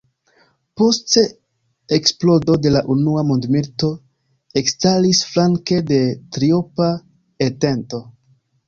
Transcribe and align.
Post 0.81 1.17
eksplodo 1.97 2.55
de 2.63 2.71
la 2.77 2.81
unua 2.95 3.25
mondmilito 3.33 3.91
ekstaris 4.63 5.23
flanke 5.35 5.83
de 5.95 6.05
Triopa 6.39 6.93
Entento. 7.51 8.07